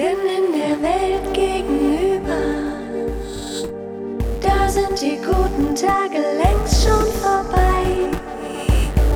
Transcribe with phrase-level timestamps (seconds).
[0.00, 2.40] Denn in der Welt gegenüber,
[4.40, 8.08] da sind die guten Tage längst schon vorbei.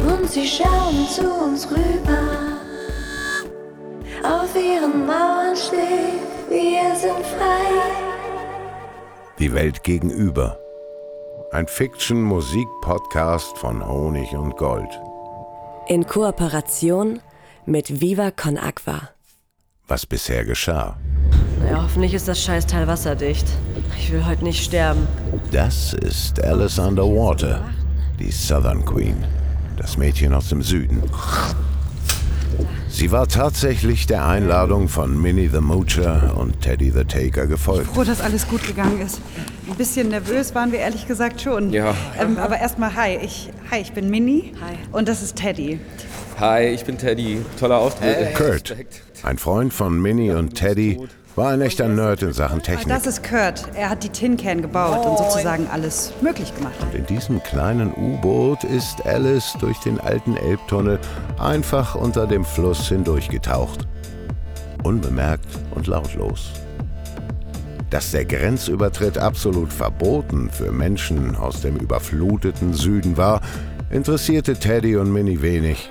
[0.07, 2.59] Und sie schauen zu uns rüber.
[4.25, 6.21] Auf ihren Mauern steht,
[6.51, 7.65] wir sind frei.
[9.39, 10.59] Die Welt gegenüber.
[11.51, 15.01] Ein Fiction-Musik-Podcast von Honig und Gold.
[15.89, 17.23] In Kooperation
[17.65, 19.14] mit Viva Con Aqua.
[19.87, 20.97] Was bisher geschah.
[21.61, 23.47] Naja, hoffentlich ist das Scheißteil wasserdicht.
[23.99, 25.07] Ich will heute nicht sterben.
[25.53, 27.63] Das ist Alice Underwater,
[28.19, 29.17] die Southern Queen,
[29.77, 31.03] das Mädchen aus dem Süden.
[32.95, 37.89] Sie war tatsächlich der Einladung von Minnie the Moocher und Teddy the Taker gefolgt.
[37.93, 39.21] Froh, dass alles gut gegangen ist.
[39.69, 41.73] Ein bisschen nervös waren wir ehrlich gesagt schon.
[41.73, 41.93] Ja.
[42.17, 43.19] Ähm, aber erstmal hi.
[43.21, 44.53] Ich, hi, ich bin Minnie.
[44.65, 44.77] Hi.
[44.93, 45.81] Und das ist Teddy.
[46.39, 47.45] Hi, ich bin Teddy.
[47.59, 48.33] Toller Auftritt.
[48.37, 48.77] Kurt,
[49.25, 51.01] ein Freund von Minnie und Teddy,
[51.37, 52.89] war ein echter Nerd in Sachen Technik.
[52.89, 53.65] Das ist Kurt.
[53.75, 56.75] Er hat die Tin Can gebaut und sozusagen alles möglich gemacht.
[56.93, 60.99] In diesem kleinen U-Boot ist Alice durch den alten Elbtunnel
[61.39, 63.87] einfach unter dem Fluss hindurchgetaucht.
[64.83, 66.53] Unbemerkt und lautlos.
[67.91, 73.41] Dass der Grenzübertritt absolut verboten für Menschen aus dem überfluteten Süden war,
[73.91, 75.91] interessierte Teddy und Minnie wenig.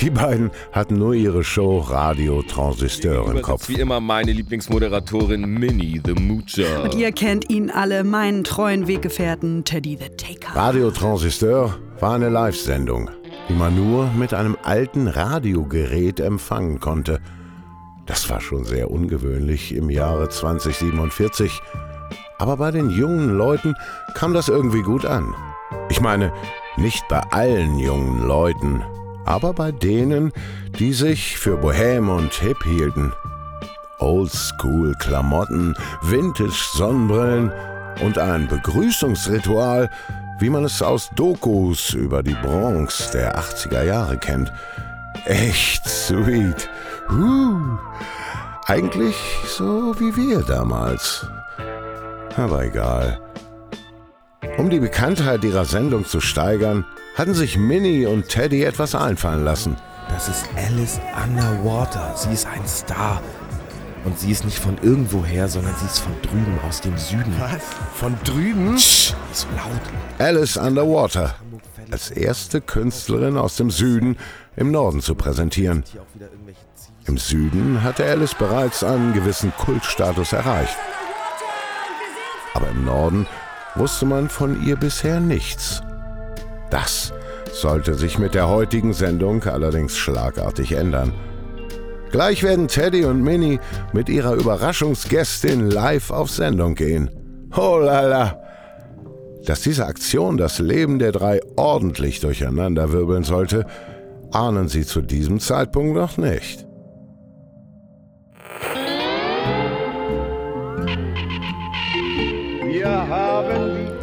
[0.00, 3.68] Die beiden hatten nur ihre Show Radio Transistor im Kopf.
[3.68, 6.82] Wie immer meine Lieblingsmoderatorin Minnie the Moocher.
[6.82, 10.56] Und ihr kennt ihn alle, meinen treuen Weggefährten Teddy the Taker.
[10.56, 13.10] Radio Transistor war eine Live-Sendung,
[13.48, 17.20] die man nur mit einem alten Radiogerät empfangen konnte.
[18.06, 21.60] Das war schon sehr ungewöhnlich im Jahre 2047.
[22.38, 23.74] Aber bei den jungen Leuten
[24.14, 25.34] kam das irgendwie gut an.
[25.88, 26.32] Ich meine,
[26.76, 28.82] nicht bei allen jungen Leuten,
[29.24, 30.32] aber bei denen,
[30.78, 33.12] die sich für Bohem und Hip hielten.
[33.98, 37.52] Oldschool-Klamotten, Vintage-Sonnenbrillen
[38.02, 39.90] und ein Begrüßungsritual,
[40.40, 44.52] wie man es aus Dokus über die Bronx der 80er Jahre kennt.
[45.24, 46.68] Echt sweet.
[47.08, 47.78] Huh.
[48.66, 51.26] Eigentlich so wie wir damals.
[52.36, 53.20] Aber egal.
[54.58, 59.76] Um die Bekanntheit ihrer Sendung zu steigern, hatten sich Minnie und Teddy etwas einfallen lassen.
[60.08, 62.14] Das ist Alice Underwater.
[62.16, 63.22] Sie ist ein Star.
[64.04, 67.34] Und sie ist nicht von irgendwoher, sondern sie ist von drüben aus dem Süden.
[67.38, 67.62] Was?
[67.94, 68.74] Von drüben?
[68.74, 69.80] Psst, so laut.
[70.18, 71.36] Alice Underwater,
[71.90, 74.18] als erste Künstlerin aus dem Süden
[74.56, 75.84] im Norden zu präsentieren.
[77.06, 80.76] Im Süden hatte Alice bereits einen gewissen Kultstatus erreicht.
[82.52, 83.26] Aber im Norden
[83.74, 85.82] wusste man von ihr bisher nichts.
[86.74, 87.12] Das
[87.52, 91.12] sollte sich mit der heutigen Sendung allerdings schlagartig ändern.
[92.10, 93.60] Gleich werden Teddy und Minnie
[93.92, 97.10] mit ihrer Überraschungsgästin live auf Sendung gehen.
[97.56, 98.42] Oh lala!
[99.46, 103.66] Dass diese Aktion das Leben der drei ordentlich durcheinanderwirbeln sollte,
[104.32, 106.66] ahnen sie zu diesem Zeitpunkt noch nicht.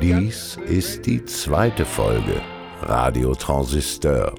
[0.02, 2.42] Dies ist die zweite Folge
[2.82, 4.34] Radio Transistor.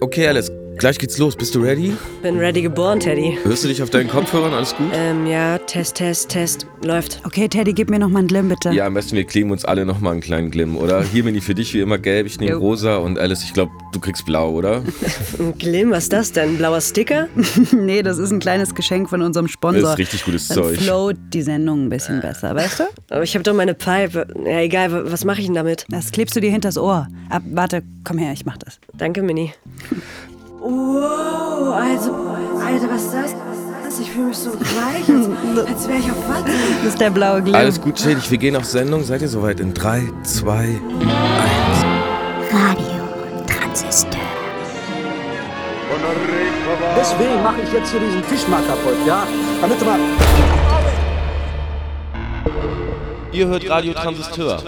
[0.00, 0.47] Okay, Alice,
[0.78, 1.36] gleich geht's los.
[1.36, 1.92] Bist du ready?
[2.22, 3.38] Bin ready geboren, Teddy.
[3.42, 4.54] Hörst du dich auf deinen Kopfhörern?
[4.54, 4.86] Alles gut?
[4.94, 6.66] Ähm, ja, Test, Test, Test.
[6.84, 7.20] Läuft.
[7.24, 8.70] Okay, Teddy, gib mir noch mal einen Glimm, bitte.
[8.70, 11.02] Ja, am besten wir kleben uns alle nochmal einen kleinen Glimm, oder?
[11.02, 13.72] Hier bin ich für dich wie immer gelb, ich nehme rosa und Alice, ich glaube,
[13.92, 14.82] du kriegst blau, oder?
[15.40, 16.50] Ein Glimm, was ist das denn?
[16.50, 17.26] Ein blauer Sticker?
[17.72, 19.90] nee, das ist ein kleines Geschenk von unserem Das Sponsor.
[19.92, 20.78] ist richtig gutes Dann Zeug.
[20.78, 22.84] float die Sendung ein bisschen besser, weißt du?
[23.10, 24.26] Aber ich habe doch meine Pipe.
[24.44, 25.84] Ja, egal, wa- was mache ich denn damit?
[25.90, 27.08] Das klebst du dir hinters Ohr.
[27.30, 28.78] Ab, warte, komm her, ich mach das.
[28.96, 29.50] Danke, Minnie.
[30.60, 32.12] Wow, also,
[32.64, 34.00] Alter, was ist das?
[34.00, 36.50] Ich fühle mich so weich, als, als wäre ich auf Watte.
[36.82, 37.54] Das ist der blaue Glimm.
[37.54, 39.04] Alles gut, Schädig, wir gehen auf Sendung.
[39.04, 39.60] Seid ihr soweit?
[39.60, 40.78] In 3, 2, 1.
[42.52, 44.20] Radio Transistor.
[46.96, 49.26] Deswegen mache ich jetzt hier diesen Tisch mal kaputt, ja?
[49.60, 49.98] Damit du mal.
[53.32, 54.58] Ihr hört Radio Transistor.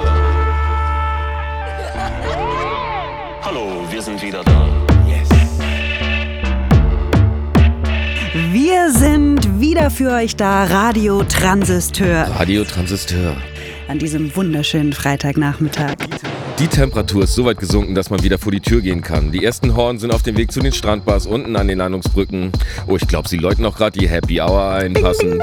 [3.42, 4.79] Hallo, wir sind wieder da.
[8.62, 13.34] Wir sind wieder für euch da, Radio Transistor, Radio Transistor.
[13.88, 15.94] an diesem wunderschönen Freitagnachmittag.
[16.58, 19.32] Die Temperatur ist so weit gesunken, dass man wieder vor die Tür gehen kann.
[19.32, 22.52] Die ersten Horn sind auf dem Weg zu den Strandbars unten an den Landungsbrücken.
[22.86, 25.42] Oh, ich glaube, sie läuten auch gerade die Happy Hour ein, passend.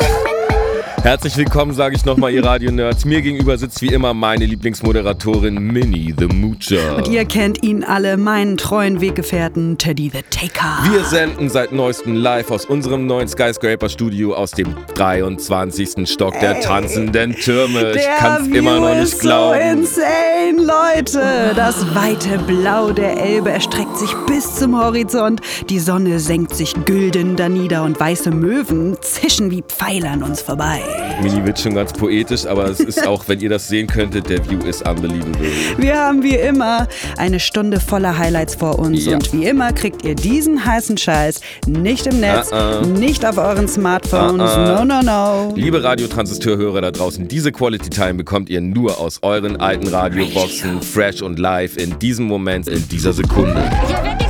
[1.04, 3.06] Herzlich willkommen, sage ich nochmal, ihr Radio-Nerds.
[3.06, 6.98] Mir gegenüber sitzt wie immer meine Lieblingsmoderatorin Minnie the Moocher.
[6.98, 10.92] Und ihr kennt ihn alle, meinen treuen Weggefährten Teddy the Taker.
[10.92, 16.10] Wir senden seit neuestem live aus unserem neuen Skyscraper-Studio aus dem 23.
[16.10, 17.94] Stock der tanzenden Türme.
[17.96, 19.86] Ich kann's View immer noch ist nicht glauben.
[19.86, 21.54] So insane, Leute.
[21.56, 25.42] Das weite Blau der Elbe erstreckt sich bis zum Horizont.
[25.70, 30.42] Die Sonne senkt sich gülden da nieder und weiße Möwen zischen wie Pfeile an uns
[30.42, 30.82] vorbei.
[31.22, 34.48] Mini wird schon ganz poetisch, aber es ist auch, wenn ihr das sehen könntet, der
[34.48, 35.48] View ist unbelievable.
[35.78, 36.88] Wir haben wie immer
[37.18, 39.14] eine Stunde voller Highlights vor uns Ja.
[39.16, 42.86] und wie immer kriegt ihr diesen heißen Scheiß nicht im Netz, Ah, ah.
[42.86, 44.84] nicht auf euren Smartphones, ah.
[44.84, 45.54] no, no, no.
[45.56, 51.22] Liebe Radiotransistorhörer da draußen, diese Quality Time bekommt ihr nur aus euren alten Radioboxen, fresh
[51.24, 53.64] und live in diesem Moment, in dieser Sekunde.
[54.20, 54.27] Ich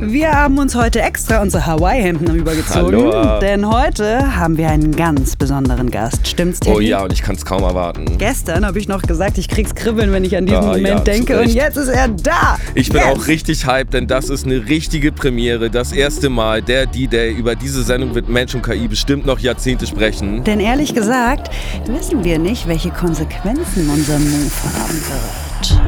[0.00, 3.40] Wir haben uns heute extra unsere Hawaii-Hemden übergezogen, Hallo.
[3.40, 6.28] denn heute haben wir einen ganz besonderen Gast.
[6.28, 6.76] Stimmt's, Teddy?
[6.76, 8.18] Oh ja, und ich kann es kaum erwarten.
[8.18, 10.98] Gestern habe ich noch gesagt, ich krieg's Kribbeln, wenn ich an diesen Ah, Moment ja,
[11.00, 11.40] denke.
[11.40, 12.58] Und jetzt ist er da.
[12.74, 13.16] Ich bin yes.
[13.16, 15.70] auch richtig hyped, denn das ist eine richtige Premiere.
[15.70, 19.86] Das erste Mal, der D-Day über diese Sendung wird Mensch und KI bestimmt noch Jahrzehnte
[19.86, 20.44] sprechen.
[20.44, 21.50] Denn ehrlich gesagt,
[21.86, 25.83] wissen wir nicht, welche Konsequenzen unser Move haben wird.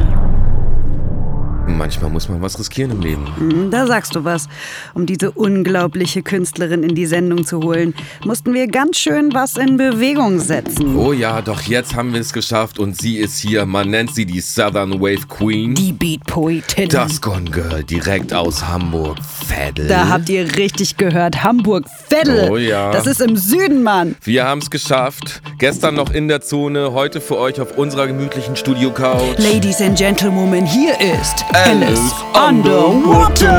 [1.76, 3.26] Manchmal muss man was riskieren im Leben.
[3.38, 4.48] Hm, Da sagst du was.
[4.94, 7.94] Um diese unglaubliche Künstlerin in die Sendung zu holen,
[8.24, 10.96] mussten wir ganz schön was in Bewegung setzen.
[10.96, 13.66] Oh ja, doch jetzt haben wir es geschafft und sie ist hier.
[13.66, 15.74] Man nennt sie die Southern Wave Queen.
[15.74, 16.88] Die Beat-Poetin.
[16.88, 19.18] Das Gone Girl, direkt aus Hamburg.
[19.46, 19.88] Veddel.
[19.88, 21.42] Da habt ihr richtig gehört.
[21.42, 22.48] Hamburg-Veddel.
[22.50, 22.90] Oh ja.
[22.90, 24.16] Das ist im Süden, Mann.
[24.22, 25.42] Wir haben es geschafft.
[25.58, 29.38] Gestern noch in der Zone, heute für euch auf unserer gemütlichen Studio-Couch.
[29.38, 33.50] Ladies and Gentlemen, hier ist Alice Underwater.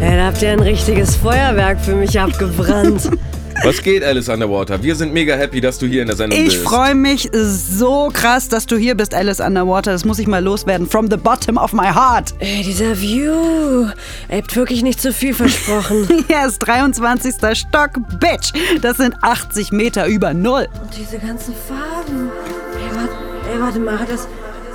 [0.00, 3.10] Ey, da habt ihr ein richtiges Feuerwerk für mich abgebrannt.
[3.64, 4.82] Was geht, Alice Underwater?
[4.82, 6.62] Wir sind mega happy, dass du hier in der Sendung Ich bist.
[6.64, 9.92] freue mich so krass, dass du hier bist, Alice Underwater.
[9.92, 10.88] Das muss ich mal loswerden.
[10.88, 12.34] From the bottom of my heart.
[12.40, 13.86] Ey, dieser View.
[14.28, 16.08] Ihr habt wirklich nicht zu viel versprochen.
[16.28, 17.34] Yes, 23.
[17.56, 18.52] Stock, Bitch.
[18.80, 20.66] Das sind 80 Meter über Null.
[20.82, 22.30] Und diese ganzen Farben.
[22.74, 23.12] Ey, warte,
[23.54, 24.26] ey, warte mal, hat das.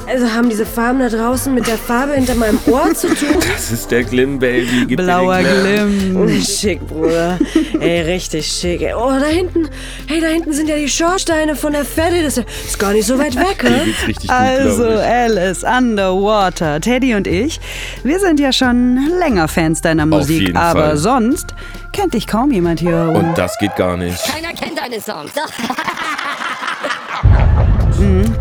[0.07, 3.35] Also haben diese Farben da draußen mit der Farbe hinter meinem Ohr zu tun?
[3.53, 4.85] Das ist der Glim, Baby.
[4.87, 6.41] Gib Blauer den Glimm.
[6.41, 7.37] Schick, Bruder.
[7.79, 8.81] Ey, richtig schick.
[8.81, 9.67] Ey, oh, da hinten.
[10.07, 12.23] Hey, da hinten sind ja die Schornsteine von der Fette.
[12.23, 13.65] Das ist gar nicht so weit weg,
[14.07, 17.59] richtig Also, gut, Alice Underwater, Teddy und ich,
[18.03, 20.97] wir sind ja schon länger Fans deiner Musik, jeden aber Fall.
[20.97, 21.53] sonst
[21.91, 23.11] kennt dich kaum jemand hier.
[23.13, 24.23] Und das geht gar nicht.
[24.23, 25.31] Keiner kennt deine Songs.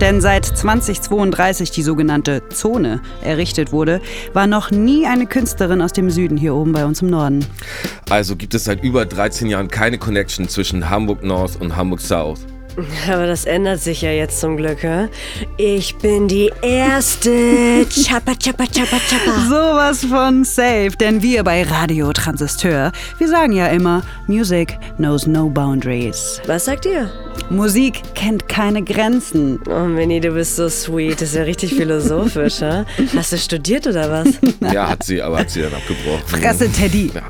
[0.01, 4.03] Denn seit 2032 die sogenannte Zone errichtet wurde,
[4.35, 7.47] war noch nie eine Künstlerin aus dem Süden hier oben bei uns im Norden.
[8.11, 12.41] Also gibt es seit über 13 Jahren keine Connection zwischen Hamburg North und Hamburg South.
[13.11, 15.09] Aber das ändert sich ja jetzt zum Glück, hä?
[15.57, 17.87] Ich bin die Erste.
[17.91, 19.49] Chappa, chappa, chappa, chappa.
[19.49, 25.49] Sowas von safe, denn wir bei Radio Transistor, wir sagen ja immer, Music knows no
[25.49, 26.41] boundaries.
[26.47, 27.11] Was sagt ihr?
[27.51, 29.61] Musik kennt keine Grenzen.
[29.69, 31.21] Oh, Minnie, du bist so sweet.
[31.21, 32.85] Das ist ja richtig philosophisch, hä?
[33.15, 34.29] Hast du studiert oder was?
[34.73, 36.27] Ja, hat sie, aber hat sie dann abgebrochen.
[36.27, 37.11] Fresse, Teddy.
[37.15, 37.23] Ja.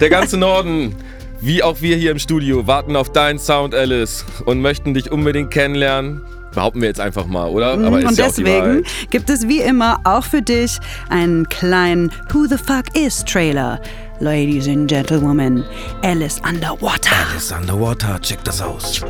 [0.00, 0.94] Der ganze Norden,
[1.42, 5.50] wie auch wir hier im Studio, warten auf deinen Sound, Alice, und möchten dich unbedingt
[5.50, 6.22] kennenlernen.
[6.54, 7.72] Behaupten wir jetzt einfach mal, oder?
[7.72, 10.78] Aber ist Und ja auch die deswegen gibt es wie immer auch für dich
[11.08, 13.80] einen kleinen Who the Fuck is Trailer.
[14.20, 15.64] Ladies and Gentlemen,
[16.02, 17.10] Alice Underwater.
[17.30, 19.00] Alice Underwater, check das aus.
[19.00, 19.08] Who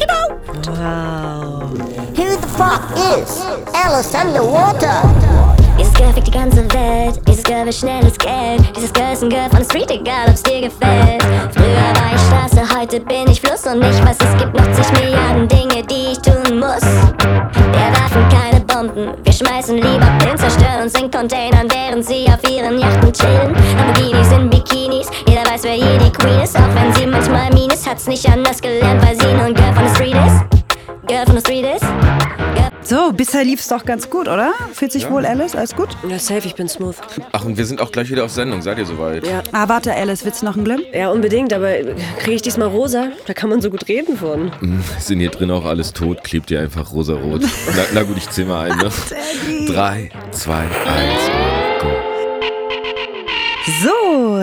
[2.16, 2.82] the fuck
[3.18, 3.40] is
[3.74, 5.51] Alice Underwater?
[5.78, 7.20] Dieses Girl fickt die ganze Welt.
[7.26, 8.60] Dieses Girl will schnelles Geld.
[8.76, 11.22] Dieses Girl ist ein Girl von der Street, egal ob's dir gefällt.
[11.54, 14.92] Früher war ich Straße, heute bin ich Fluss und ich weiß, es gibt noch zig
[15.00, 16.82] Milliarden Dinge, die ich tun muss.
[16.82, 22.50] Wir werfen keine Bomben, wir schmeißen lieber Pillen, zerstören uns in Containern, während sie auf
[22.50, 23.54] ihren Yachten chillen.
[23.76, 26.56] Lamborghinis in Bikinis, jeder weiß, wer hier die Queen ist.
[26.56, 29.84] Auch wenn sie manchmal mean hat's nicht anders gelernt, weil sie nur ein Girl von
[29.84, 30.62] der Street ist.
[31.06, 31.84] Girl von der Street ist.
[32.92, 34.52] So, bisher lief's doch ganz gut, oder?
[34.74, 35.56] Fühlt sich wohl, Alice?
[35.56, 35.88] Alles gut?
[36.06, 36.94] Ja, safe, ich bin smooth.
[37.32, 38.60] Ach, und wir sind auch gleich wieder auf Sendung.
[38.60, 39.26] Seid ihr soweit?
[39.26, 39.42] Ja.
[39.50, 40.82] Ah, warte, Alice, willst du noch einen Glimm?
[40.92, 41.72] Ja, unbedingt, aber
[42.18, 43.08] kriege ich diesmal rosa?
[43.26, 44.52] Da kann man so gut reden von.
[44.60, 46.22] Hm, Sind hier drin auch alles tot?
[46.22, 47.40] Klebt ihr einfach rosarot?
[47.74, 48.90] Na, na gut, ich zähl mal ein, ne?
[49.68, 51.96] Drei, zwei, eins und go.
[53.80, 54.01] So,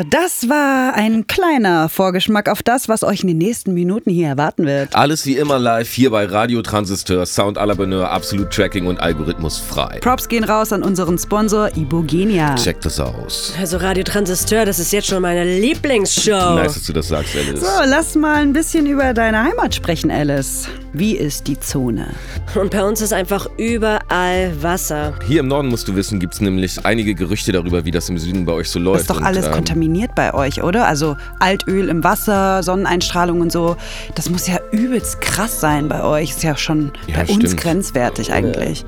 [0.09, 4.65] das war ein kleiner Vorgeschmack auf das, was euch in den nächsten Minuten hier erwarten
[4.65, 4.95] wird.
[4.95, 8.99] Alles wie immer live hier bei Radio Transistor, Sound à la Bonheur, absolut Tracking und
[8.99, 9.99] Algorithmus frei.
[10.01, 12.55] Props gehen raus an unseren Sponsor Ibogenia.
[12.55, 13.53] Check das aus.
[13.59, 16.55] Also Radio Transistor, das ist jetzt schon meine Lieblingsshow.
[16.55, 17.59] Nice, dass du das sagst, Alice.
[17.59, 20.67] So, lass mal ein bisschen über deine Heimat sprechen, Alice.
[20.93, 22.07] Wie ist die Zone?
[22.55, 25.13] Und bei uns ist einfach überall Wasser.
[25.27, 28.17] Hier im Norden musst du wissen, gibt es nämlich einige Gerüchte darüber, wie das im
[28.17, 28.95] Süden bei euch so läuft.
[28.95, 30.87] Das ist doch Und, alles ähm, kontaminiert bei euch, oder?
[30.87, 33.75] Also Altöl im Wasser, Sonneneinstrahlung und so.
[34.15, 36.29] Das muss ja übelst krass sein bei euch.
[36.31, 37.57] Ist ja schon Ja, bei uns stimmt.
[37.57, 38.85] grenzwertig eigentlich.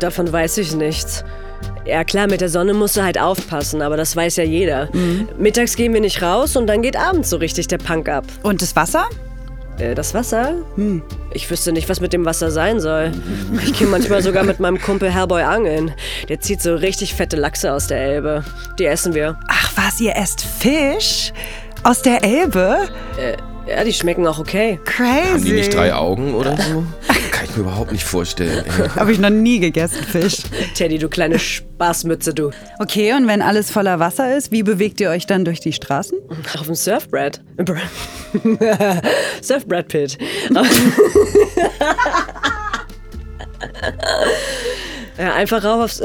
[0.00, 1.24] Davon weiß ich nichts.
[1.84, 4.88] Ja klar, mit der Sonne musst du halt aufpassen, aber das weiß ja jeder.
[5.38, 8.24] Mittags gehen wir nicht raus und dann geht abends so richtig der Punk ab.
[8.42, 9.04] Und das Wasser?
[9.78, 10.54] Äh, das Wasser?
[11.32, 13.12] Ich wüsste nicht, was mit dem Wasser sein soll.
[13.64, 15.92] Ich gehe manchmal sogar mit meinem Kumpel Hellboy angeln.
[16.28, 18.44] Der zieht so richtig fette Lachse aus der Elbe.
[18.78, 19.38] Die essen wir.
[19.48, 21.32] Ach was, ihr esst Fisch?
[21.84, 22.88] Aus der Elbe?
[23.68, 24.80] Ja, die schmecken auch okay.
[24.84, 25.28] Crazy.
[25.32, 26.84] Haben die nicht drei Augen oder so?
[27.30, 28.64] Kann ich mir überhaupt nicht vorstellen.
[28.96, 30.38] Habe ich noch nie gegessen, Fisch.
[30.74, 32.50] Teddy, du kleine Spaßmütze, du.
[32.78, 36.18] Okay, und wenn alles voller Wasser ist, wie bewegt ihr euch dann durch die Straßen?
[36.58, 37.42] Auf dem Surfbrett.
[39.42, 40.18] Surfbrett Pit.
[45.18, 46.02] ja, einfach rauf aufs.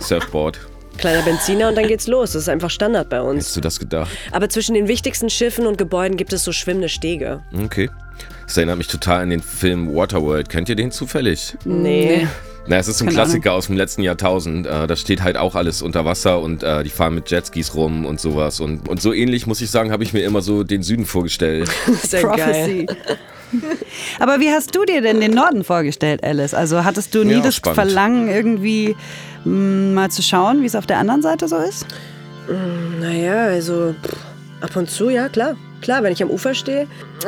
[0.00, 0.58] Surfboard.
[0.98, 2.32] Kleiner Benziner und dann geht's los.
[2.32, 3.46] Das ist einfach Standard bei uns.
[3.46, 4.10] Hast du das gedacht?
[4.30, 7.42] Aber zwischen den wichtigsten Schiffen und Gebäuden gibt es so schwimmende Stege.
[7.64, 7.90] Okay.
[8.46, 10.48] Das erinnert mich total an den Film Waterworld.
[10.48, 11.56] Kennt ihr den zufällig?
[11.64, 12.26] Nee.
[12.66, 14.66] Na, es ist so ein Keine Klassiker aus dem letzten Jahrtausend.
[14.66, 18.06] Äh, da steht halt auch alles unter Wasser und äh, die fahren mit Jetskis rum
[18.06, 18.60] und sowas.
[18.60, 21.68] Und, und so ähnlich, muss ich sagen, habe ich mir immer so den Süden vorgestellt.
[22.02, 22.86] Sehr geil.
[24.18, 26.54] Aber wie hast du dir denn den Norden vorgestellt, Alice?
[26.54, 27.76] Also hattest du nie Ja, das spannend.
[27.76, 28.96] Verlangen, irgendwie
[29.44, 31.86] mh, mal zu schauen, wie es auf der anderen Seite so ist?
[33.00, 34.16] Naja, also pff,
[34.62, 35.56] ab und zu, ja, klar.
[35.82, 36.86] Klar, wenn ich am Ufer stehe.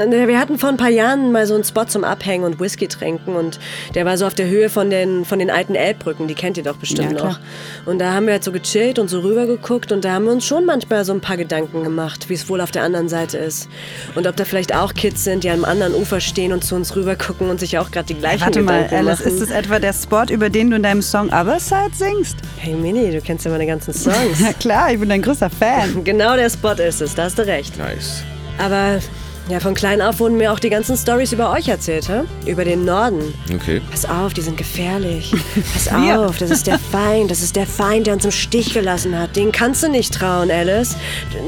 [0.09, 3.37] Wir hatten vor ein paar Jahren mal so einen Spot zum Abhängen und Whisky trinken
[3.37, 3.59] und
[3.95, 6.63] der war so auf der Höhe von den, von den alten Elbbrücken, die kennt ihr
[6.65, 7.39] doch bestimmt Ja, noch.
[7.85, 10.45] Und da haben wir halt so gechillt und so rübergeguckt und da haben wir uns
[10.47, 13.69] schon manchmal so ein paar Gedanken gemacht, wie es wohl auf der anderen Seite ist.
[14.15, 16.97] Und ob da vielleicht auch Kids sind, die am anderen Ufer stehen und zu uns
[16.97, 19.33] rüber gucken und sich auch gerade die gleichen Warte mal, Gedanken Alice, machen.
[19.33, 22.37] ist das etwa der Spot, über den du in deinem Song Other Side singst?
[22.59, 24.39] hey Mini, du kennst ja meine ganzen Songs.
[24.41, 26.03] Na klar, ich bin dein größter Fan.
[26.05, 27.77] genau der Spot ist es, da hast du recht.
[27.79, 28.23] Nice.
[28.59, 29.01] Aber
[29.49, 32.23] ja, von klein auf wurden mir auch die ganzen Stories über euch erzählt, hä?
[32.51, 33.35] Über den Norden.
[33.55, 33.83] Okay.
[33.91, 35.35] Pass auf, die sind gefährlich.
[35.75, 37.31] Pass auf, das ist der Feind.
[37.31, 39.37] Das ist der Feind, der uns im Stich gelassen hat.
[39.37, 40.97] Den kannst du nicht trauen, Alice.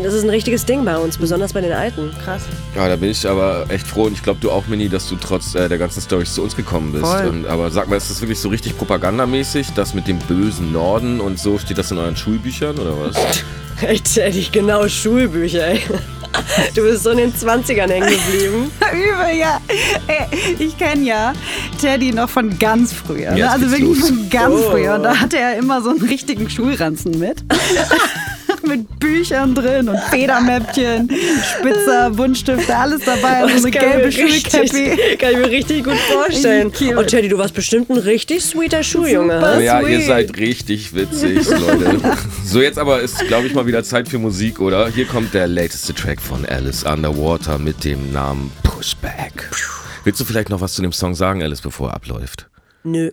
[0.03, 2.11] Das ist ein richtiges Ding bei uns, besonders bei den Alten.
[2.23, 2.43] Krass.
[2.75, 5.17] Ja, da bin ich aber echt froh und ich glaube, du auch, Mini, dass du
[5.17, 7.07] trotz äh, der ganzen Storys zu uns gekommen bist.
[7.07, 7.29] Voll.
[7.29, 11.19] Und, aber sag mal, ist das wirklich so richtig propagandamäßig, das mit dem bösen Norden
[11.23, 11.59] und so?
[11.59, 13.17] Steht das in euren Schulbüchern oder was?
[13.81, 15.81] Ey, Teddy, genau Schulbücher, ey.
[16.75, 18.71] Du bist so in den 20ern hängen geblieben.
[18.93, 19.61] Übel, ja.
[20.07, 20.27] Ey,
[20.59, 21.33] ich kenne ja
[21.81, 23.33] Teddy noch von ganz früher.
[23.33, 23.51] Ne?
[23.51, 24.09] Also wirklich los.
[24.09, 24.71] von ganz Oh.
[24.71, 24.95] früher.
[24.95, 27.39] Und da hatte er immer so einen richtigen Schulranzen mit.
[28.67, 31.11] mit Büchern drin und Federmäppchen,
[31.59, 33.45] Spitzer, Buntstifte, alles dabei.
[33.45, 34.97] Und so eine gelbe Schulkäppi.
[35.19, 36.73] Kann ich mir richtig gut vorstellen.
[36.97, 39.35] Und Teddy, du warst bestimmt ein richtig sweeter Schuljunge.
[39.35, 39.61] Super.
[39.61, 40.07] ja, ihr sweet.
[40.07, 42.01] seid richtig witzig, Leute.
[42.45, 44.89] So, jetzt aber ist, glaube ich, mal wieder Zeit für Musik, oder?
[44.89, 49.51] Hier kommt der lateste Track von Alice Underwater mit dem Namen Pushback.
[50.05, 52.49] Willst du vielleicht noch was zu dem Song sagen, Alice, bevor er abläuft?
[52.85, 53.11] Nö.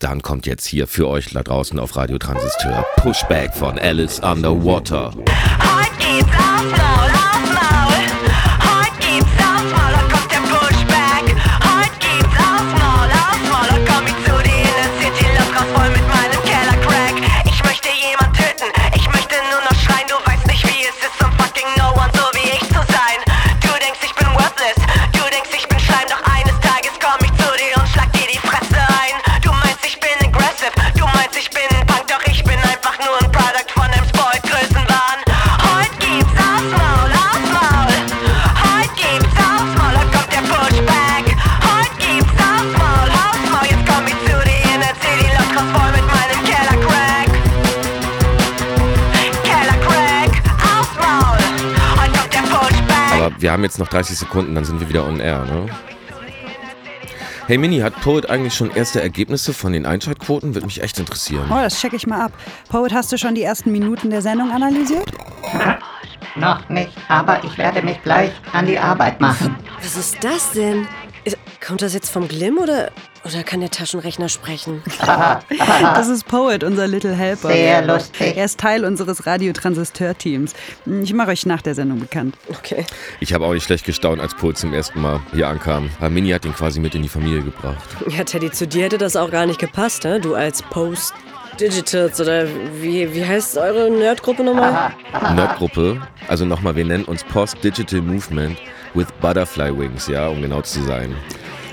[0.00, 5.12] Dann kommt jetzt hier für euch da draußen auf Radio Transistor Pushback von Alice Underwater.
[5.14, 7.03] Heute geht's aufs
[53.44, 55.66] wir haben jetzt noch 30 Sekunden, dann sind wir wieder on air, ne?
[57.46, 60.54] Hey Mini, hat Poet eigentlich schon erste Ergebnisse von den Einschaltquoten?
[60.54, 61.44] Würde mich echt interessieren.
[61.50, 62.32] Oh, das check ich mal ab.
[62.70, 65.12] Poet, hast du schon die ersten Minuten der Sendung analysiert?
[66.36, 69.54] Noch nicht, aber ich werde mich gleich an die Arbeit machen.
[69.78, 70.88] Was ist das denn?
[71.24, 72.90] Ist, Kommt das jetzt vom Glim oder,
[73.24, 74.82] oder kann der Taschenrechner sprechen?
[75.94, 77.48] Das ist Poet, unser Little Helper.
[77.48, 78.36] Sehr lustig.
[78.36, 80.52] Er ist Teil unseres Radiotransistor-Teams.
[81.02, 82.36] Ich mache euch nach der Sendung bekannt.
[82.48, 82.84] Okay.
[83.20, 85.90] Ich habe auch nicht schlecht gestaunt, als Poet zum ersten Mal hier ankam.
[86.10, 87.88] Mini hat ihn quasi mit in die Familie gebracht.
[88.08, 90.20] Ja, Teddy, zu dir hätte das auch gar nicht gepasst, ne?
[90.20, 91.14] Du als Post
[91.60, 92.46] Digitals oder
[92.80, 94.92] wie, wie heißt eure Nerdgruppe nochmal?
[95.34, 98.58] Nerdgruppe, also nochmal, wir nennen uns Post Digital Movement
[98.94, 101.14] with Butterfly Wings, ja, um genau zu sein.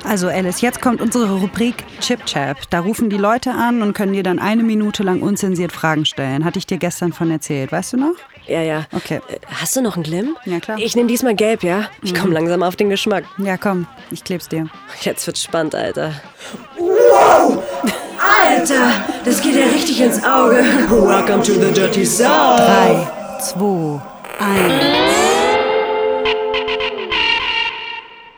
[0.03, 2.57] Also Alice, jetzt kommt unsere Rubrik Chip Chap.
[2.71, 6.43] Da rufen die Leute an und können dir dann eine Minute lang unzensiert Fragen stellen.
[6.43, 8.13] Hatte ich dir gestern von erzählt, weißt du noch?
[8.47, 8.85] Ja, ja.
[8.91, 9.21] Okay.
[9.27, 10.35] Äh, Hast du noch einen Glim?
[10.45, 10.79] Ja, klar.
[10.79, 11.83] Ich nehme diesmal gelb, ja?
[12.01, 13.25] Ich komme langsam auf den Geschmack.
[13.37, 14.67] Ja, komm, ich kleb's dir.
[15.01, 16.13] Jetzt wird's spannend, Alter.
[16.79, 17.63] Wow!
[18.31, 18.91] Alter,
[19.25, 20.63] das geht ja richtig ins Auge.
[20.89, 22.57] Welcome to the Dirty South.
[22.57, 23.07] Drei,
[23.39, 24.01] zwei,
[24.39, 25.31] eins.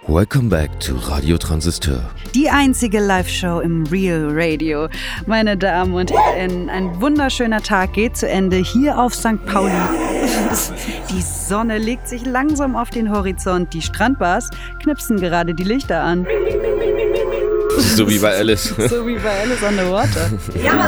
[0.08, 2.00] Welcome back to Radio Transistor.
[2.34, 4.88] Die einzige Live-Show im Real Radio.
[5.28, 9.46] Meine Damen und Herren, ein wunderschöner Tag geht zu Ende hier auf St.
[9.46, 9.72] Pauli.
[11.10, 13.74] Die Sonne legt sich langsam auf den Horizont.
[13.74, 14.50] Die Strandbars
[14.82, 16.26] knipsen gerade die Lichter an.
[17.96, 18.74] So wie bei Alice.
[18.90, 20.30] So wie bei Alice on the Water.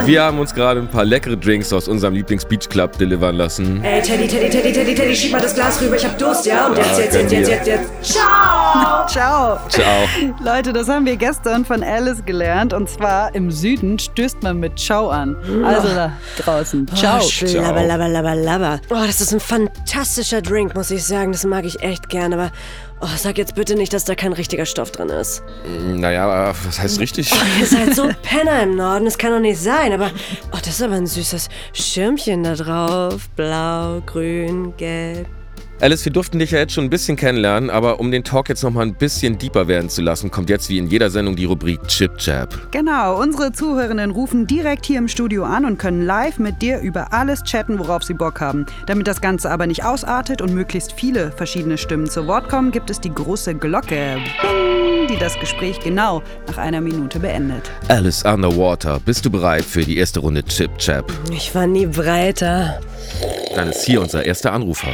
[0.05, 3.83] Wir haben uns gerade ein paar leckere Drinks aus unserem Lieblings-Beach Club delivern lassen.
[3.83, 6.67] Ey, Teddy, Teddy, Teddy, Teddy, Teddy, schieb mal das Glas rüber, ich hab Durst, ja?
[6.67, 8.13] Und jetzt, Ja, jetzt, jetzt, jetzt, jetzt, jetzt.
[8.13, 9.07] Ciao!
[9.07, 9.59] Ciao.
[9.69, 10.07] Ciao.
[10.43, 12.73] Leute, das haben wir gestern von Alice gelernt.
[12.73, 15.35] Und zwar im Süden stößt man mit Ciao an.
[15.63, 16.87] Also da draußen.
[16.95, 17.19] Ciao.
[17.23, 18.79] Oh, schlabber, labber, labber, labber.
[18.89, 21.31] Oh, das ist ein fantastischer Drink, muss ich sagen.
[21.31, 22.51] Das mag ich echt gern, aber
[23.01, 25.43] oh, sag jetzt bitte nicht, dass da kein richtiger Stoff drin ist.
[25.65, 27.31] Naja, aber was heißt richtig?
[27.59, 30.11] Ihr seid so Penner im Norden, das kann doch nicht sein, aber
[30.51, 33.29] oh, das ist aber ein süßes Schirmchen da drauf.
[33.35, 35.27] Blau, grün, gelb.
[35.81, 38.63] Alice, wir durften dich ja jetzt schon ein bisschen kennenlernen, aber um den Talk jetzt
[38.63, 41.85] nochmal ein bisschen deeper werden zu lassen, kommt jetzt wie in jeder Sendung die Rubrik
[41.87, 42.71] Chip Chap.
[42.71, 47.11] Genau, unsere Zuhörenden rufen direkt hier im Studio an und können live mit dir über
[47.11, 48.65] alles chatten, worauf sie Bock haben.
[48.87, 52.89] Damit das Ganze aber nicht ausartet und möglichst viele verschiedene Stimmen zu Wort kommen, gibt
[52.89, 57.69] es die große Glocke, Bing, die das Gespräch genau nach einer Minute beendet.
[57.87, 61.11] Alice Underwater, bist du bereit für die erste Runde Chip Chap?
[61.31, 62.79] Ich war nie breiter.
[63.55, 64.93] Dann ist hier unser erster Anrufer.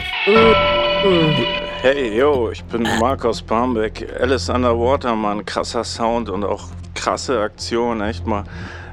[1.03, 4.07] Hey, yo, ich bin Marc aus Barmbek.
[4.19, 5.43] Alice Underwater, Mann.
[5.43, 8.43] Krasser Sound und auch krasse Aktion, echt mal.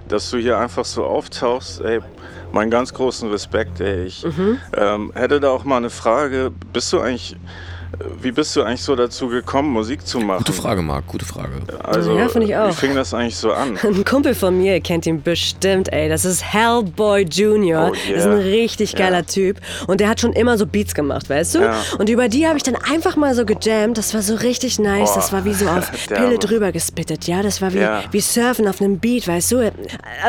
[0.08, 2.00] Dass du hier einfach so auftauchst, ey,
[2.50, 4.04] meinen ganz großen Respekt, ey.
[4.04, 4.24] Ich
[4.74, 6.50] ähm, hätte da auch mal eine Frage.
[6.72, 7.36] Bist du eigentlich,
[8.20, 10.38] wie bist du eigentlich so dazu gekommen, Musik zu machen?
[10.38, 11.52] Gute Frage, Marc, gute Frage.
[11.82, 12.68] Also, Ja, find ich auch.
[12.68, 13.78] wie fing das eigentlich so an?
[13.82, 16.08] Ein Kumpel von mir, ihr kennt ihn bestimmt, ey.
[16.08, 17.90] Das ist Hellboy Jr.
[17.90, 18.14] Oh, yeah.
[18.14, 18.98] Das ist ein richtig Ja.
[18.98, 19.58] geiler Typ.
[19.86, 21.60] Und der hat schon immer so Beats gemacht, weißt du?
[21.60, 21.76] Ja.
[21.98, 23.96] Und über die habe ich dann einfach mal so gejammt.
[23.98, 25.10] Das war so richtig nice.
[25.10, 25.14] Boah.
[25.16, 25.90] Das war wie so auf.
[26.08, 27.42] Pille drüber gespittet, ja?
[27.42, 28.02] Das war wie, Ja.
[28.10, 29.72] wie Surfen auf einem Beat, weißt du?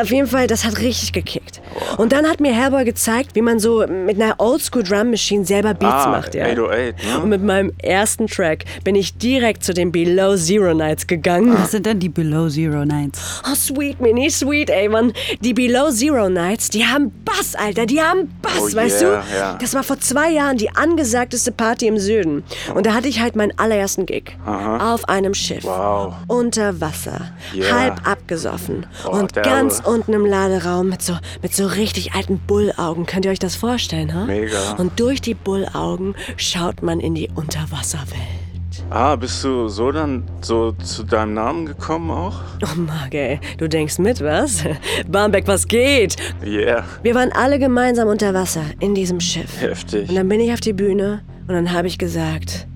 [0.00, 1.60] Auf jeden Fall, das hat richtig gekickt.
[1.98, 5.74] Und dann hat mir Hellboy gezeigt, wie man so mit einer Oldschool Drum Machine selber
[5.74, 6.44] Beats ah, macht, ja.
[6.46, 7.26] 808, Und ne?
[7.26, 11.52] mit meinem ersten Track bin ich direkt zu den Below Zero Nights gegangen.
[11.58, 13.42] Was sind denn die Below Zero Nights?
[13.44, 15.12] Oh, sweet, mini sweet, ey, Mann.
[15.40, 17.86] Die Below Zero Nights, die haben Bass, Alter.
[17.86, 19.36] Die haben Bass, Oh weißt yeah, du?
[19.36, 19.58] ja.
[19.60, 22.44] Das war vor zwei Jahren die angesagteste Party im Süden.
[22.74, 24.36] Und da hatte ich halt meinen allerersten Gig.
[24.46, 25.64] Auf einem Schiff.
[25.64, 26.14] Wow.
[26.28, 27.32] Unter Wasser.
[27.54, 27.80] Yeah.
[27.80, 28.86] Halb abgesoffen.
[29.04, 29.48] Oh, und derbe.
[29.48, 33.06] ganz unten im Laderaum mit so, mit so richtig alten Bullaugen.
[33.06, 34.24] Könnt ihr euch das vorstellen, ha?
[34.26, 34.74] Mega.
[34.78, 38.84] Und durch die Bullaugen schaut man in die Unterwasserwelt.
[38.90, 42.40] Ah, bist du so dann so zu deinem Namen gekommen auch?
[42.62, 44.62] Oh, Marc, ey, du denkst mit, was?
[45.08, 46.16] Barmbek, was geht?
[46.44, 49.58] Yeah, Wir waren alle gemeinsam unter Wasser in diesem Schiff.
[49.60, 50.10] heftig.
[50.10, 52.66] Und dann bin ich auf die Bühne und dann habe ich gesagt,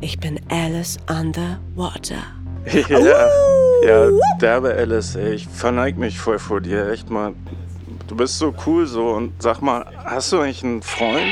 [0.00, 2.22] ich bin Alice Underwater.
[2.88, 3.28] Ja,
[3.86, 4.08] ja,
[4.40, 7.32] derbe Alice, ey, ich verneig mich voll vor dir, echt mal.
[8.06, 11.30] Du bist so cool so und sag mal, hast du eigentlich einen Freund?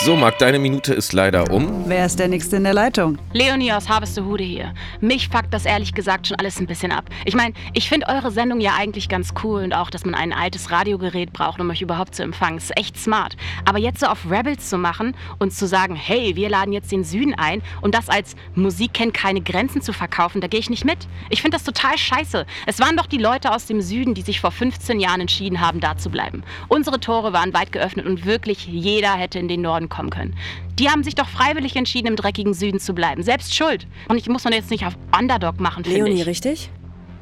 [0.00, 1.82] So, Marc, deine Minute ist leider um.
[1.88, 3.18] Wer ist der Nächste in der Leitung?
[3.32, 4.72] Leonie aus Harvestehude hier.
[5.00, 7.06] Mich fuckt das ehrlich gesagt schon alles ein bisschen ab.
[7.24, 10.32] Ich meine, ich finde eure Sendung ja eigentlich ganz cool und auch, dass man ein
[10.32, 12.58] altes Radiogerät braucht, um euch überhaupt zu empfangen.
[12.58, 13.36] Ist echt smart.
[13.64, 17.02] Aber jetzt so auf Rebels zu machen und zu sagen, hey, wir laden jetzt den
[17.02, 20.84] Süden ein und das als Musik kennt keine Grenzen zu verkaufen, da gehe ich nicht
[20.84, 21.08] mit.
[21.28, 22.46] Ich finde das total scheiße.
[22.66, 25.80] Es waren doch die Leute aus dem Süden, die sich vor 15 Jahren entschieden haben,
[25.80, 26.44] da zu bleiben.
[26.68, 30.36] Unsere Tore waren weit geöffnet und wirklich jeder hätte in den Norden kommen können.
[30.78, 33.22] Die haben sich doch freiwillig entschieden, im dreckigen Süden zu bleiben.
[33.22, 33.86] Selbst schuld.
[34.08, 36.26] Und ich muss man jetzt nicht auf Underdog machen, finde Leonie, ich.
[36.26, 36.70] richtig?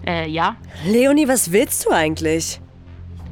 [0.06, 0.56] Äh, ja.
[0.86, 2.60] Leonie, was willst du eigentlich?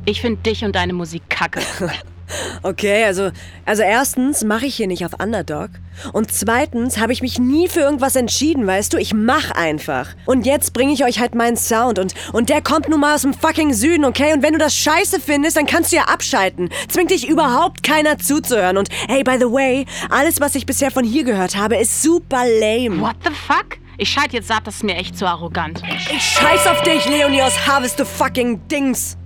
[0.07, 1.61] Ich finde dich und deine Musik kacke.
[2.63, 3.31] Okay, also,
[3.65, 5.71] also erstens mache ich hier nicht auf Underdog.
[6.13, 8.97] Und zweitens habe ich mich nie für irgendwas entschieden, weißt du?
[8.99, 10.09] Ich mach einfach.
[10.27, 13.23] Und jetzt bringe ich euch halt meinen Sound und, und der kommt nun mal aus
[13.23, 14.33] dem fucking Süden, okay?
[14.33, 16.71] Und wenn du das scheiße findest, dann kannst du ja abschalten.
[16.89, 18.77] Zwingt dich überhaupt keiner zuzuhören.
[18.77, 22.45] Und hey, by the way, alles, was ich bisher von hier gehört habe, ist super
[22.45, 23.01] lame.
[23.01, 23.79] What the fuck?
[23.97, 25.81] Ich schalte jetzt ab, das ist mir echt zu arrogant.
[26.11, 29.17] Ich scheiß auf dich, Leonie aus Harvest, du fucking Dings.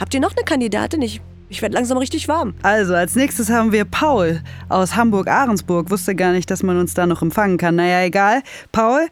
[0.00, 1.02] Habt ihr noch eine Kandidatin?
[1.02, 1.20] Ich,
[1.52, 2.54] ich werde langsam richtig warm.
[2.62, 5.90] Also, als nächstes haben wir Paul aus Hamburg-Ahrensburg.
[5.90, 7.76] Wusste gar nicht, dass man uns da noch empfangen kann.
[7.76, 8.42] Naja, egal.
[8.72, 9.08] Paul,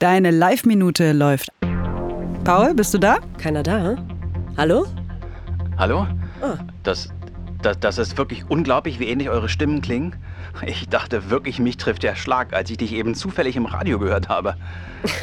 [0.00, 1.50] deine Live-Minute läuft.
[2.42, 3.18] Paul, bist du da?
[3.38, 3.94] Keiner da?
[4.56, 4.86] Hallo?
[5.78, 6.08] Hallo?
[6.42, 6.56] Ah.
[6.82, 7.10] Das,
[7.64, 10.16] das, das ist wirklich unglaublich, wie ähnlich eure Stimmen klingen.
[10.66, 14.28] Ich dachte wirklich, mich trifft der Schlag, als ich dich eben zufällig im Radio gehört
[14.28, 14.56] habe.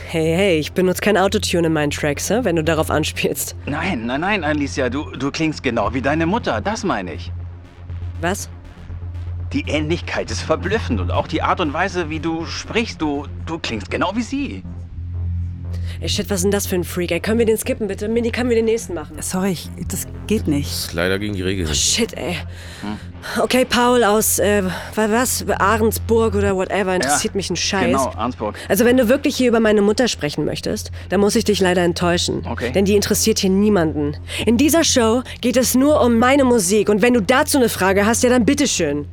[0.07, 3.55] Hey, hey, ich benutze kein Autotune in meinen Tracks, wenn du darauf anspielst.
[3.65, 7.31] Nein, nein, nein, Alicia, du, du klingst genau wie deine Mutter, das meine ich.
[8.19, 8.49] Was?
[9.53, 13.59] Die Ähnlichkeit ist verblüffend und auch die Art und Weise, wie du sprichst, du, du
[13.59, 14.63] klingst genau wie sie.
[16.01, 17.11] Ey, shit, was ist denn das für ein Freak?
[17.11, 18.07] Ey, können wir den skippen, bitte?
[18.07, 19.15] Mini, können wir den nächsten machen?
[19.21, 20.67] Sorry, ich, das geht nicht.
[20.67, 21.69] Das ist leider gegen die Regeln.
[21.69, 22.37] Oh, shit, ey.
[23.39, 24.63] Okay, Paul aus, äh,
[24.95, 25.45] was?
[25.47, 27.85] Ahrensburg oder whatever, interessiert Ja, mich ein Scheiß.
[27.85, 28.55] Genau, Arnsburg.
[28.67, 31.83] Also wenn du wirklich hier über meine Mutter sprechen möchtest, dann muss ich dich leider
[31.83, 32.47] enttäuschen.
[32.49, 32.71] Okay.
[32.71, 34.17] Denn die interessiert hier niemanden.
[34.47, 38.07] In dieser Show geht es nur um meine Musik und wenn du dazu eine Frage
[38.07, 39.07] hast, ja dann bitteschön.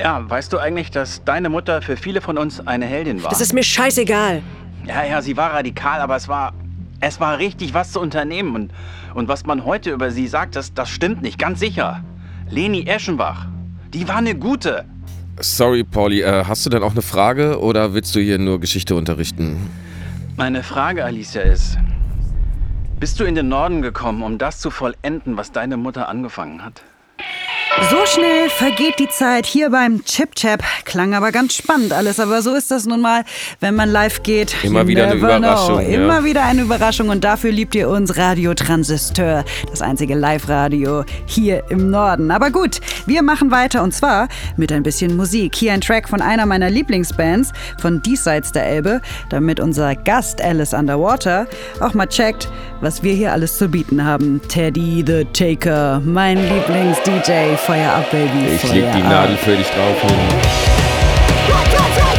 [0.00, 3.28] Ja, weißt du eigentlich, dass deine Mutter für viele von uns eine Heldin war?
[3.28, 4.40] Das ist mir scheißegal.
[4.86, 6.52] Ja, ja, sie war radikal, aber es war.
[7.02, 8.54] Es war richtig, was zu unternehmen.
[8.54, 8.72] Und,
[9.14, 12.04] und was man heute über sie sagt, das, das stimmt nicht, ganz sicher.
[12.50, 13.46] Leni Eschenbach,
[13.94, 14.84] die war eine gute.
[15.38, 18.94] Sorry, Pauli, äh, hast du denn auch eine Frage oder willst du hier nur Geschichte
[18.94, 19.70] unterrichten?
[20.36, 21.78] Meine Frage, Alicia, ist:
[22.98, 26.82] Bist du in den Norden gekommen, um das zu vollenden, was deine Mutter angefangen hat?
[27.78, 30.62] So schnell vergeht die Zeit hier beim Chip Chap.
[30.84, 33.24] Klang aber ganz spannend alles, aber so ist das nun mal,
[33.60, 34.54] wenn man live geht.
[34.64, 35.88] Immer You wieder eine Überraschung, Know.
[35.88, 36.02] ja.
[36.02, 41.62] Immer wieder eine Überraschung und dafür liebt ihr uns Radio Transistor, das einzige Live-Radio hier
[41.70, 42.30] im Norden.
[42.32, 45.54] Aber gut, wir machen weiter und zwar mit ein bisschen Musik.
[45.54, 50.74] Hier ein Track von einer meiner Lieblingsbands von Diesseits der Elbe, damit unser Gast Alice
[50.74, 51.46] Underwater
[51.80, 52.48] auch mal checkt,
[52.80, 54.40] was wir hier alles zu bieten haben.
[54.48, 57.59] Teddy the Taker, mein Lieblings-DJ.
[57.66, 58.54] Feuer ab, Baby.
[58.54, 59.02] Ich Feuer leg die.
[59.02, 60.02] Nadel für dich drauf.
[60.02, 62.09] Leni.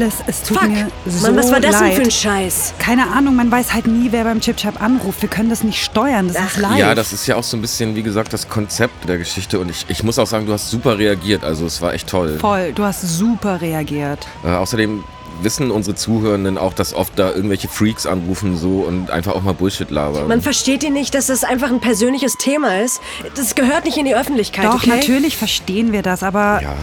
[0.00, 0.68] Alice, es tut Fuck.
[0.70, 1.94] mir so Mann, was war das denn leid.
[1.94, 2.74] für ein Scheiß?
[2.78, 5.20] Keine Ahnung, man weiß halt nie, wer beim Chip Chap anruft.
[5.20, 6.78] Wir können das nicht steuern, das ist live.
[6.78, 9.60] Ja, das ist ja auch so ein bisschen, wie gesagt, das Konzept der Geschichte.
[9.60, 11.44] Und ich, ich muss auch sagen, du hast super reagiert.
[11.44, 12.38] Also es war echt toll.
[12.38, 14.26] Voll, du hast super reagiert.
[14.42, 15.04] Äh, außerdem
[15.42, 19.54] wissen unsere Zuhörenden auch, dass oft da irgendwelche Freaks anrufen so und einfach auch mal
[19.54, 20.28] Bullshit labern.
[20.28, 23.00] Man versteht ihr nicht, dass das einfach ein persönliches Thema ist.
[23.36, 24.90] Das gehört nicht in die Öffentlichkeit, Doch, okay?
[24.90, 26.74] natürlich verstehen wir das, aber ja.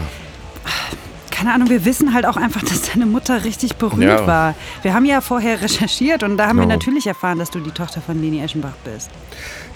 [1.38, 4.26] Keine Ahnung, wir wissen halt auch einfach, dass deine Mutter richtig berühmt Ja.
[4.26, 4.54] war.
[4.82, 6.74] Wir haben ja vorher recherchiert und da haben wir Genau.
[6.74, 9.10] natürlich erfahren, dass du die Tochter von Leni Eschenbach bist.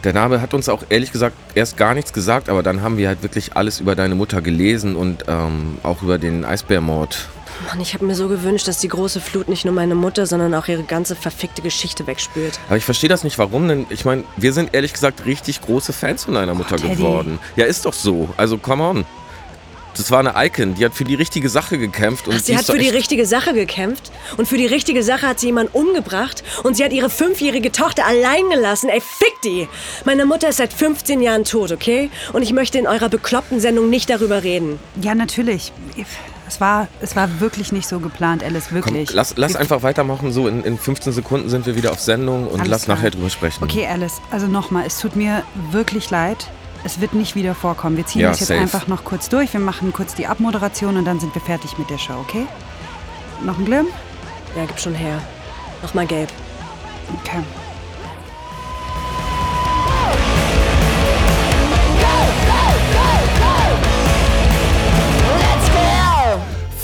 [0.05, 3.07] Der Name hat uns auch ehrlich gesagt erst gar nichts gesagt, aber dann haben wir
[3.09, 7.29] halt wirklich alles über deine Mutter gelesen und ähm, auch über den Eisbärmord.
[7.69, 10.53] Mann, ich habe mir so gewünscht, dass die große Flut nicht nur meine Mutter, sondern
[10.55, 12.59] auch ihre ganze verfickte Geschichte wegspült.
[12.67, 15.93] Aber ich verstehe das nicht, warum, denn ich meine, wir sind ehrlich gesagt richtig große
[15.93, 16.97] Fans von deiner Mutter Teddy.
[16.97, 17.39] geworden.
[17.55, 18.31] Ja, ist doch so.
[18.37, 19.05] Also, come on.
[19.97, 22.27] Das war eine Icon, die hat für die richtige Sache gekämpft.
[22.29, 25.41] Und Ach, sie hat für die richtige Sache gekämpft und für die richtige Sache hat
[25.41, 28.89] sie jemanden umgebracht und sie hat ihre fünfjährige Tochter allein gelassen.
[28.89, 29.69] Ey, fick die!
[30.05, 32.11] Meine Mutter ist seit 15 Jahren tot, okay?
[32.33, 34.79] Und ich möchte in eurer bekloppten Sendung nicht darüber reden.
[35.01, 35.73] Ja, natürlich.
[36.49, 39.13] Es war, es war wirklich nicht so geplant, Alice, Komm, wirklich.
[39.13, 40.33] lass, lass Wir- einfach weitermachen.
[40.33, 42.97] So, in, in 15 Sekunden sind wir wieder auf Sendung und Alles lass klar.
[42.97, 43.65] nachher drüber sprechen.
[43.65, 46.47] Okay, Alice, also nochmal, es tut mir wirklich leid.
[46.85, 47.97] Es wird nicht wieder vorkommen.
[47.97, 48.61] Wir ziehen Ja, das jetzt safe.
[48.61, 49.53] einfach noch kurz durch.
[49.53, 52.47] Wir machen kurz die Abmoderation und dann sind wir fertig mit der Show, okay?
[53.45, 53.87] Noch ein Glimm?
[54.57, 55.21] Ja, gib schon her.
[55.83, 56.31] Nochmal gelb.
[57.21, 57.39] Okay.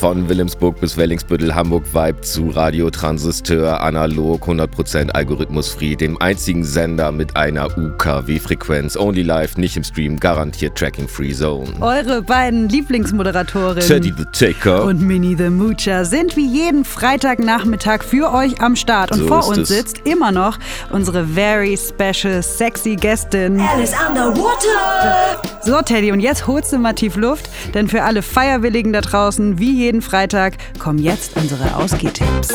[0.09, 7.12] Von Wilhelmsburg bis Wellingsbüttel, Hamburg Vibe zu Radio Transistor, analog, 100% algorithmusfree, dem einzigen Sender
[7.12, 11.75] mit einer UKW-Frequenz, only live, nicht im Stream, garantiert Tracking-Free Zone.
[11.81, 14.85] Eure beiden Lieblingsmoderatoren Teddy the Taker.
[14.85, 19.12] und Minnie the Moocher sind wie jeden Freitagnachmittag für euch am Start.
[19.12, 19.68] Und So vor uns es.
[19.68, 23.61] sitzt immer noch unsere very special, sexy Gästin.
[23.61, 25.42] Alice Underwater!
[25.62, 29.59] So, Teddy, und jetzt holst du mal tief Luft, denn für alle Feierwilligen da draußen,
[29.59, 32.48] wie jeden Freitag, kommen jetzt unsere Ausgehtipps.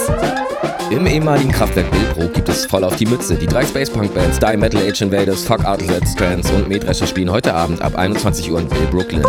[0.93, 3.34] Im ehemaligen Kraftwerk Billbro gibt es voll auf die Mütze.
[3.34, 7.08] Die drei Space Punk Bands Die Metal Age Invaders, Fuck Art Z Trans und Mähdrescher
[7.08, 9.23] spielen heute Abend ab 21 Uhr in Bill Brooklyn.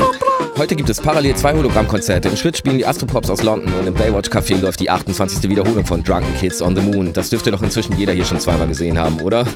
[0.58, 2.28] Heute gibt es parallel zwei Hologrammkonzerte.
[2.28, 5.48] Im Schritt spielen die Astropops aus London und im Baywatch Café läuft die 28.
[5.48, 7.14] Wiederholung von Drunken Kids on the Moon.
[7.14, 9.46] Das dürfte doch inzwischen jeder hier schon zweimal gesehen haben, oder?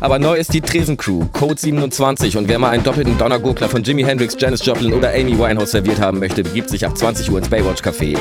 [0.00, 3.82] Aber neu ist die Tresen Crew, Code 27 und wer mal einen doppelten Donnergurkler von
[3.82, 7.38] Jimi Hendrix, Janis Joplin oder Amy Winehouse serviert haben möchte, begibt sich ab 20 Uhr
[7.38, 8.16] ins Baywatch Café.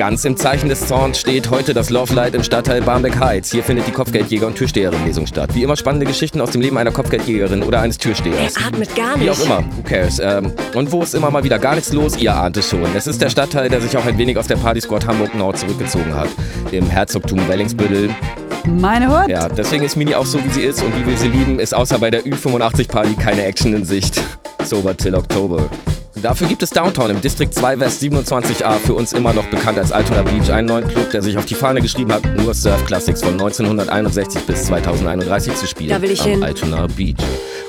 [0.00, 3.52] Ganz im Zeichen des Zorns steht heute das Love Light im Stadtteil Barmbek Heights.
[3.52, 5.50] Hier findet die Kopfgeldjäger- und Türsteherin-Lesung statt.
[5.52, 8.54] Wie immer spannende Geschichten aus dem Leben einer Kopfgeldjägerin oder eines Türstehers.
[8.56, 9.30] Atmet gar Wie nicht.
[9.30, 10.18] auch immer, who cares?
[10.18, 12.16] Ähm, und wo ist immer mal wieder gar nichts los?
[12.16, 12.86] Ihr ahnt es schon.
[12.96, 16.14] Es ist der Stadtteil, der sich auch ein wenig aus der Partysquad Hamburg Nord zurückgezogen
[16.14, 16.30] hat.
[16.72, 18.08] Im Herzogtum Wellingsbüttel.
[18.64, 19.28] Meine Hut?
[19.28, 21.74] Ja, deswegen ist Mini auch so, wie sie ist und wie wir sie lieben, ist
[21.74, 24.18] außer bei der Ü85-Party keine Action in Sicht.
[24.64, 25.68] Sober till Oktober.
[26.16, 29.92] Dafür gibt es Downtown im Distrikt 2 West 27a, für uns immer noch bekannt als
[29.92, 33.22] Altona Beach, einen neuen Club, der sich auf die Fahne geschrieben hat, nur Surf Classics
[33.22, 35.90] von 1961 bis 2031 zu spielen.
[35.90, 36.42] Da will ich am hin.
[36.42, 37.14] Altona Beach.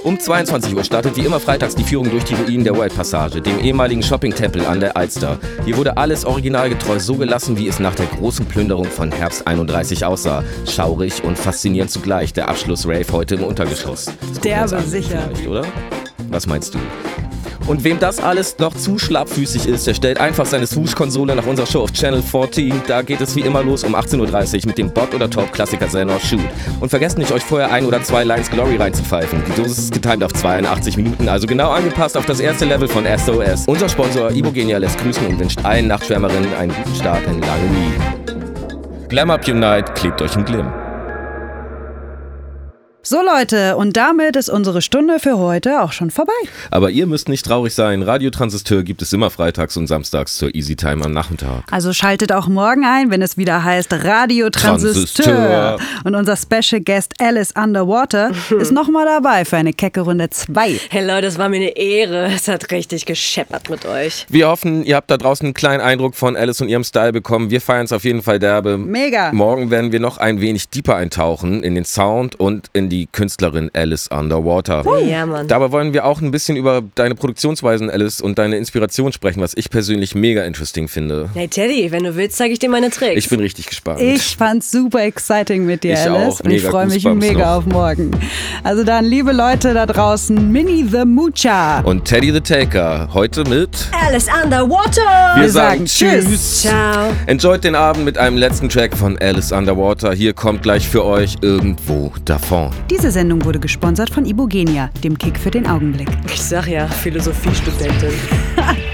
[0.04, 3.39] Um 22 Uhr startet wie immer freitags die Führung durch die Ruinen der World Passage,
[3.39, 5.38] dem ehemaligen Shopping-Tempel an der Alster.
[5.63, 10.04] Hier wurde alles originalgetreu so gelassen, wie es nach der großen Plünderung von Herbst 31
[10.04, 10.43] aussah.
[10.67, 12.34] Schaurig und faszinierend zugleich.
[12.34, 14.08] Der Abschluss-Rave heute im Untergeschoss.
[14.43, 15.30] Derbe sicher.
[15.47, 15.63] Oder?
[16.30, 16.80] Was meinst du?
[17.72, 21.66] Und wem das alles noch zu schlappfüßig ist, der stellt einfach seine Swoosh-Konsole nach unserer
[21.66, 22.82] Show auf Channel 14.
[22.86, 26.42] Da geht es wie immer los um 18.30 Uhr mit dem Bot- oder Top-Klassiker-Sender Shoot.
[26.82, 29.42] Und vergesst nicht, euch vorher ein oder zwei Lines Glory reinzupfeifen.
[29.48, 33.06] Die Dosis ist getimed auf 82 Minuten, also genau angepasst auf das erste Level von
[33.06, 33.64] SOS.
[33.68, 39.08] Unser Sponsor Ibogenia lässt grüßen und wünscht allen Nachtschwärmerinnen einen guten Start in Langui.
[39.08, 40.81] Glam Up Unite, klebt euch im Glimm.
[43.04, 46.32] So Leute, und damit ist unsere Stunde für heute auch schon vorbei.
[46.70, 48.04] Aber ihr müsst nicht traurig sein.
[48.04, 51.64] Radiotransistor gibt es immer freitags und samstags zur Easy Time am Nachmittag.
[51.72, 55.26] Also schaltet auch morgen ein, wenn es wieder heißt Radio Transistor.
[55.26, 55.80] Transistor.
[56.04, 60.80] Und unser Special Guest Alice Underwater ist nochmal dabei für eine kecke Runde 2.
[60.92, 62.26] Hey Leute, es war mir eine Ehre.
[62.28, 64.28] Es hat richtig gescheppert mit euch.
[64.30, 67.50] Wir hoffen, ihr habt da draußen einen kleinen Eindruck von Alice und ihrem Style bekommen.
[67.50, 68.78] Wir feiern es auf jeden Fall derbe.
[68.78, 69.32] Mega.
[69.34, 73.71] Morgen werden wir noch ein wenig deeper eintauchen in den Sound und in die Künstlerin
[73.73, 74.84] Alice Underwater.
[75.08, 75.47] Ja, Mann.
[75.47, 79.54] Dabei wollen wir auch ein bisschen über deine Produktionsweisen, Alice, und deine Inspiration sprechen, was
[79.56, 81.30] ich persönlich mega interesting finde.
[81.34, 83.17] Hey Teddy, wenn du willst, zeige ich dir meine Tricks.
[83.17, 84.01] Ich bin richtig gespannt.
[84.01, 86.36] Ich fand's super exciting mit dir, Ich Alice.
[86.36, 86.39] auch.
[86.41, 87.45] Und ich freue mich mega noch.
[87.60, 88.12] auf morgen.
[88.63, 91.82] Also dann, liebe Leute da draußen, Minnie the Moocher.
[91.86, 93.69] Und Teddy the Taker, heute mit...
[94.06, 95.36] Alice Underwater!
[95.38, 96.62] Wir, sagen, Tschüss.
[96.62, 97.12] Ciao.
[97.27, 100.13] Enjoyt den Abend mit einem letzten Track von Alice Underwater.
[100.13, 102.71] Hier kommt gleich für euch irgendwo davon.
[102.89, 106.10] Diese Sendung wurde gesponsert von Ibogenia, dem Kick für den Augenblick.
[106.28, 108.12] Ich sag ja, Philosophiestudentin.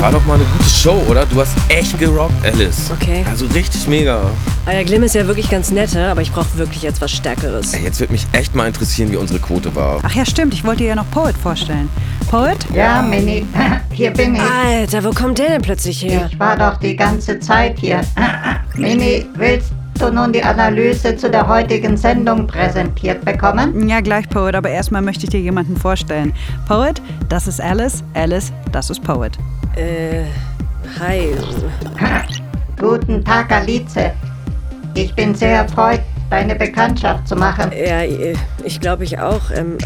[0.00, 1.26] Das war doch mal eine gute Show, oder?
[1.26, 2.90] Du hast echt gerockt, Alice.
[2.90, 3.22] Okay.
[3.28, 4.22] Also richtig mega.
[4.66, 7.74] Euer Glim ist ja wirklich ganz nett, aber ich brauche wirklich jetzt was Stärkeres.
[7.74, 10.00] Ey, jetzt wird mich echt mal interessieren, wie unsere Quote war.
[10.02, 11.90] Ach ja, stimmt, ich wollte dir ja noch Poet vorstellen.
[12.30, 12.56] Poet?
[12.74, 13.44] Ja, Mini,
[13.92, 14.40] hier bin ich.
[14.40, 16.30] Alter, wo kommt der denn plötzlich her?
[16.32, 18.00] Ich war doch die ganze Zeit hier.
[18.76, 23.86] Mini, willst du nun die Analyse zu der heutigen Sendung präsentiert bekommen?
[23.86, 26.32] Ja, gleich Poet, aber erstmal möchte ich dir jemanden vorstellen.
[26.66, 28.02] Poet, das ist Alice.
[28.14, 29.36] Alice, das ist Poet.
[29.76, 30.24] Äh,
[30.98, 31.34] hi.
[32.78, 34.10] Guten Tag, Alice.
[34.94, 37.70] Ich bin sehr erfreut, deine Bekanntschaft zu machen.
[37.72, 38.02] Ja,
[38.64, 39.50] ich glaube ich auch.
[39.54, 39.78] Ähm,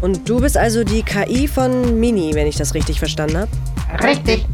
[0.00, 4.06] und du bist also die KI von Mini, wenn ich das richtig verstanden habe?
[4.06, 4.46] Richtig.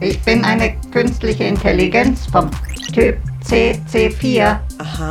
[0.00, 2.50] Ich bin eine künstliche Intelligenz vom
[2.92, 4.58] Typ CC4.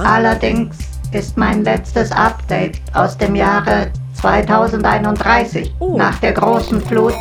[0.04, 0.78] Allerdings
[1.12, 5.74] ist mein letztes Update aus dem Jahre 2031.
[5.96, 7.14] Nach der großen Flut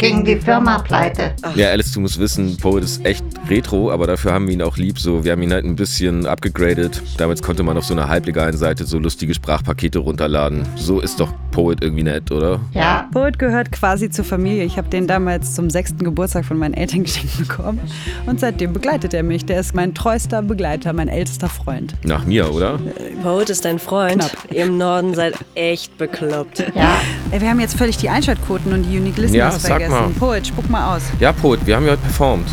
[0.00, 1.34] ging die Firma pleite.
[1.54, 4.78] Ja, Alice, du musst wissen, Poet ist echt retro, aber dafür haben wir ihn auch
[4.78, 4.98] lieb.
[4.98, 7.02] So, wir haben ihn halt ein bisschen abgegradet.
[7.18, 10.66] Damals konnte man auf so einer halblegalen Seite so lustige Sprachpakete runterladen.
[10.76, 12.60] So ist doch Poet irgendwie nett, oder?
[12.72, 13.08] Ja.
[13.12, 14.64] Poet gehört quasi zur Familie.
[14.64, 17.80] Ich habe den damals zum sechsten Geburtstag von meinen Eltern geschenkt bekommen.
[18.26, 19.44] Und seitdem begleitet er mich.
[19.46, 21.94] Der ist mein treuester Begleiter, mein ältester Freund.
[22.04, 22.78] Nach mir, oder?
[23.22, 24.30] Poet ist dein Freund.
[24.50, 26.64] Ihr im Norden seid echt bekloppt.
[26.74, 26.96] Ja.
[27.30, 29.92] Ey, wir haben jetzt völlig die Einschaltquoten und die Unique Listeners Ja, sag vergessen.
[29.92, 30.08] mal.
[30.18, 31.02] Poet, spuck mal aus.
[31.18, 32.48] Ja, Poet, wir haben ja heute performt.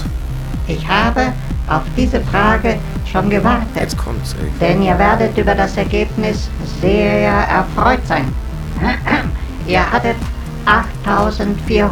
[0.68, 1.34] Ich habe
[1.70, 2.76] auf diese Frage
[3.12, 3.68] schon gewartet.
[3.76, 4.50] Jetzt kommt's, ey.
[4.60, 6.50] Denn ihr werdet über das Ergebnis
[6.82, 8.26] sehr erfreut sein.
[9.68, 10.16] Ihr hattet
[10.66, 11.84] 8473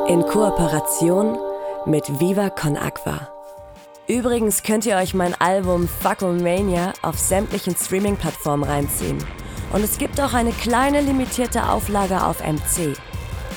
[0.07, 1.39] In Kooperation
[1.87, 3.27] mit Viva Con Aqua.
[4.07, 9.17] Übrigens könnt ihr euch mein Album Fucklemania auf sämtlichen Streaming-Plattformen reinziehen.
[9.73, 12.95] Und es gibt auch eine kleine limitierte Auflage auf MC,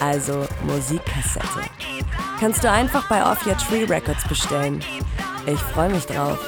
[0.00, 1.68] also Musikkassette.
[2.40, 4.80] Kannst du einfach bei Off Your Tree Records bestellen.
[5.46, 6.38] Ich freue mich drauf.